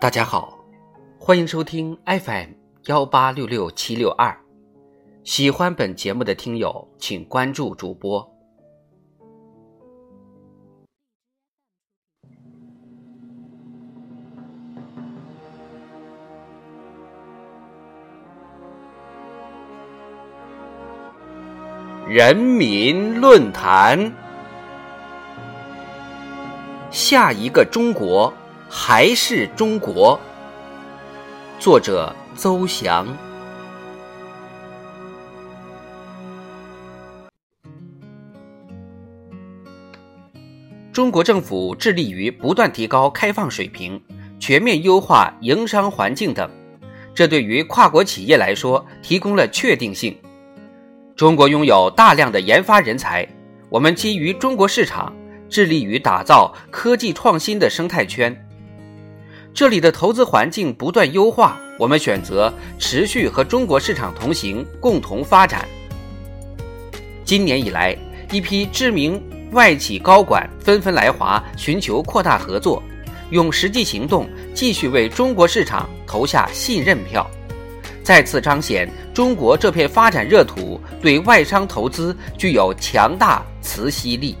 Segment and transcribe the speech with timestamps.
[0.00, 0.58] 大家好，
[1.18, 2.52] 欢迎收听 FM
[2.86, 4.34] 幺八六六七六二。
[5.24, 8.26] 喜欢本节目的听友，请关注主播。
[22.08, 24.10] 人民论坛，
[26.90, 28.32] 下一个中国。
[28.72, 30.18] 还是中国。
[31.58, 33.04] 作者邹翔。
[40.92, 44.00] 中国政府致力于不断提高开放水平，
[44.38, 46.48] 全面优化营商环境等，
[47.12, 50.16] 这对于跨国企业来说提供了确定性。
[51.16, 53.26] 中国拥有大量的研发人才，
[53.68, 55.12] 我们基于中国市场，
[55.48, 58.46] 致力于打造科技创新的生态圈。
[59.52, 65.68] 这里的投资环境不断优化，我们选择持续和中国市场同行，共同发展。
[67.24, 67.96] 今年以来，
[68.32, 72.82] 一批知名外企高管纷纷来华，寻求扩大合作，
[73.30, 77.28] 用实际行动继续为中国市场投下信任票，
[78.02, 84.36] 再次彰显中国这片发展热土对外商投资具有强大磁吸力。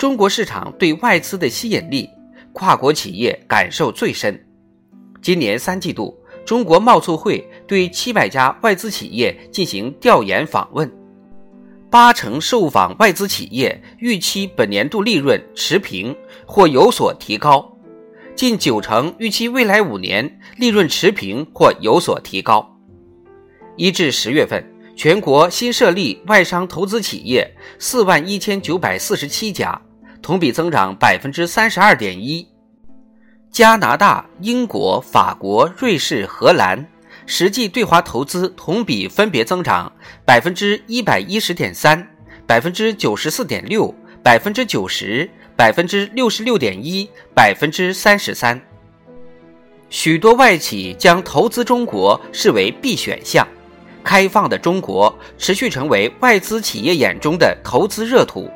[0.00, 2.08] 中国市场对外资的吸引力，
[2.54, 4.46] 跨国企业感受最深。
[5.20, 10.90] 今年三季度，中国贸促会对七百家外资企业进行调研访问，
[11.90, 17.76] 八成受访外资企业预期本年度利润持平或有所提高，
[18.34, 22.74] 近九成预期未来五年利润持平或有所提高。
[23.76, 24.64] 一至十月份，
[24.96, 29.78] 全国新设立外商投资企业四万一千九百四十七家。
[30.22, 32.46] 同比增长百分之三十二点一，
[33.50, 36.86] 加拿大、英国、法国、瑞士、荷兰
[37.26, 39.90] 实际对华投资同比分别增长
[40.24, 42.06] 百分之一百一十点三、
[42.46, 48.60] 百分之九十四点六、百分之九十、百分之六十六点一、百分之三十三。
[49.88, 53.46] 许多外企将投资中国视为必选项，
[54.04, 58.48] 开放的中国持续成为外资企业眼中的投资热土。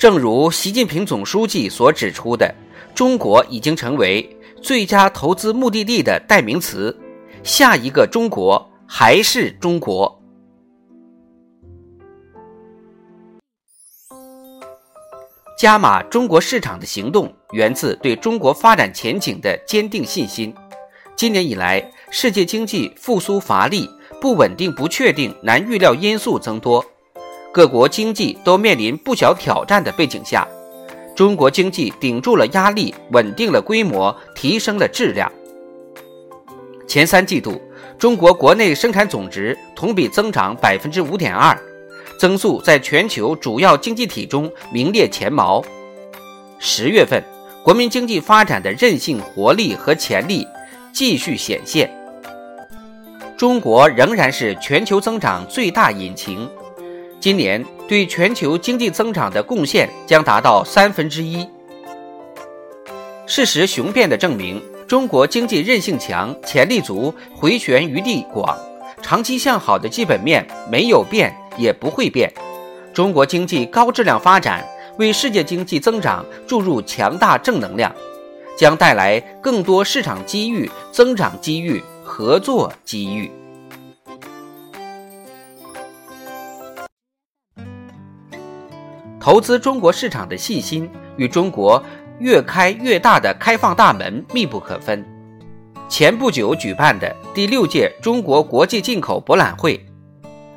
[0.00, 2.54] 正如习近平总书记所指出的，
[2.94, 4.26] 中国已经成为
[4.62, 6.98] 最佳投资目的地的代名词。
[7.42, 10.18] 下一个中国还是中国。
[15.58, 20.54] 加码中国市场的行动源自对中国发展前景的坚定信心。
[21.14, 23.86] 今年以来，世界经济复苏乏力，
[24.18, 26.82] 不稳定、不确定、难预料因素增多。
[27.52, 30.46] 各国经济都面临不小挑战的背景下，
[31.16, 35.30] 中国经济顶住了压力，稳定了规模，提升了质量。
[36.86, 37.60] 前三季度，
[37.98, 41.58] 中国国内生产总值同比增长百分之五点二，
[42.20, 45.60] 增速在全球主要经济体中名列前茅。
[46.60, 47.20] 十月份，
[47.64, 50.46] 国民经济发展的韧性、活力和潜力
[50.92, 51.90] 继续显现，
[53.36, 56.48] 中国仍然是全球增长最大引擎。
[57.20, 61.46] 今年对全球经济增长的贡献将达到三分之一。
[63.26, 68.58] 事实雄辩地证明，中国经济韧性强、潜力足、回旋余地广、
[69.02, 72.32] 长期向好的基本面没有变，也不会变。
[72.94, 74.66] 中国经济高质量发展
[74.98, 77.94] 为世界经济增长注入强大正能量，
[78.56, 83.30] 将带来更多市场机遇、增长机遇、合作机遇。
[89.20, 91.82] 投资中国市场的信心与中国
[92.20, 95.04] 越开越大的开放大门密不可分。
[95.90, 99.78] 前不久举办的第六届中国国际进口博览会，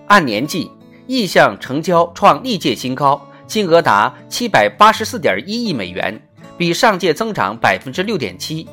[0.08, 0.72] 按年计
[1.08, 6.22] 意向成交创历届新高，金额达七百八十四点一亿美元，
[6.58, 8.66] 比上届增长百分之六点七。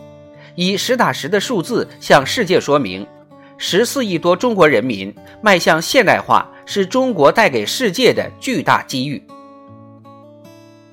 [0.54, 3.04] 以实打实的数字向世界说明，
[3.56, 5.12] 十四亿多中国人民
[5.42, 9.20] 迈向现代化是中国带给世界的巨大机遇。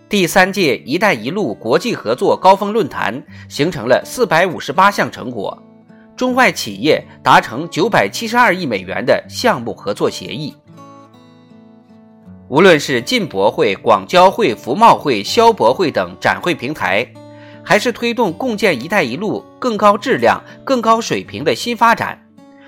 [0.10, 5.62] 第三届“一带一路”国际合作高峰论坛形成了四百五十八项成果，
[6.16, 10.56] 中外企业达成九百七十二亿美元的项目合作协议。
[12.48, 17.06] 无论是进博会、广交会、服贸会、消博会等展会平台，
[17.62, 22.18] 还是推动共建“一带一路”更高质量、更高水平的新发展，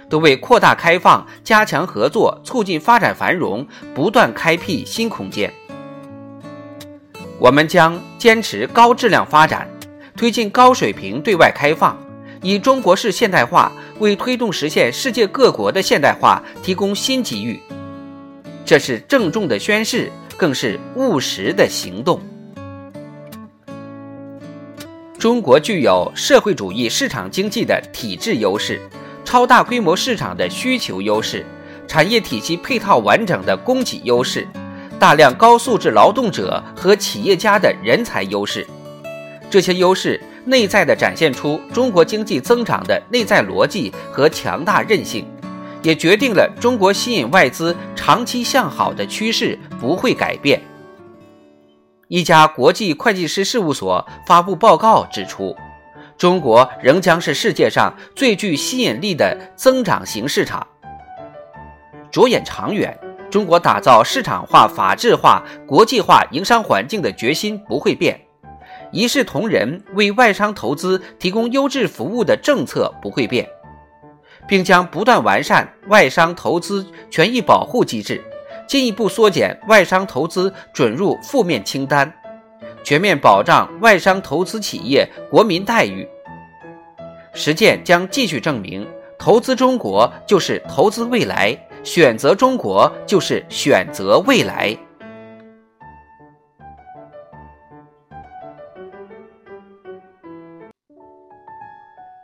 [0.09, 3.65] 都为扩大开放、加强合作、促进发展繁荣
[3.95, 5.49] 不断开辟新空间。
[7.39, 9.65] 我们将坚持高质量发展，
[10.17, 11.97] 推进高水平对外开放，
[12.41, 17.57] 以中国式现代化为推动实现世界各国的现代化提供新机遇。
[18.65, 22.21] 这是郑重的宣誓，更是务实的行动。
[25.17, 28.81] 中国具有社会主义市场经济的体制优势、
[29.23, 31.45] 超大规模市场的需求优势、
[31.87, 34.45] 产业体系配套完整的供给优势。
[34.99, 38.67] 大量高素质劳动者和企业家的人才优势，
[39.49, 45.25] 这些优势内在的展现出中国经济增长的内在逻辑和强大韧性，
[45.81, 50.61] 也决定了中国吸引外资长期向好的趋势不会改变。
[52.09, 55.55] 一家国际会计师事务所发布报告指出，
[56.17, 60.67] 中国仍将是世界上最具吸引力的增长型市场。
[62.11, 62.99] 着眼长远。
[63.29, 68.19] 中国打造市场化、法治化、国际化营商环境的决心不会变，
[68.91, 73.47] 一视同仁为外商投资提供优质服务的政策不会变，
[74.47, 78.19] 并将不断完善外商投资权益保护机制，
[78.67, 82.11] 进一步缩减外商投资准入负面清单，
[82.83, 86.07] 全面保障外商投资企业国民待遇。
[87.33, 88.87] 实践将继续证明，
[89.19, 91.55] 投资中国就是投资未来。
[91.83, 94.77] 选择中国就是选择未来。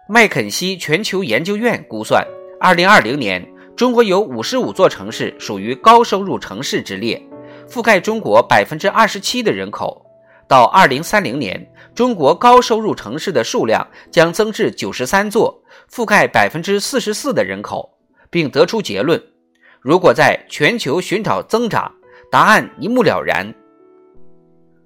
[0.08, 2.24] 麦肯锡全球研究院估算，
[2.60, 3.44] 二零二零年
[3.76, 7.22] 中国有五十五座城市属于高收入城市之列，
[7.68, 10.06] 覆盖中国百分之二十七的人口。
[10.48, 15.60] 到二零三零年，中国高收入城市的数量将增至九十三座，
[15.92, 17.98] 覆盖百分之四十四的人口，
[18.30, 19.20] 并得出结论。
[19.86, 21.94] 如果在全球寻找增长，
[22.32, 23.54] 答案一目了然。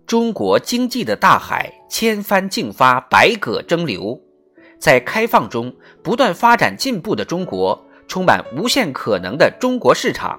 [0.05, 4.19] 中国经济的大海千帆竞发，百舸争流，
[4.77, 5.73] 在开放中
[6.03, 10.37] 不断发展进步的中国，充满无限可能的中国市场，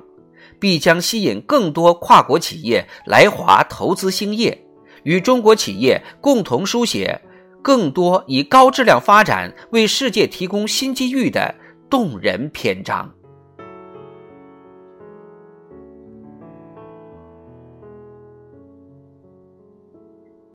[0.58, 4.62] 必将吸引更多跨国企业来华投资兴业，
[5.04, 7.18] 与中国企业共同书写
[7.62, 11.54] 更多以高质量发展为世界提供新机遇的
[11.88, 13.10] 动人篇章。